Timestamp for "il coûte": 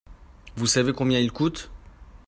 1.19-1.69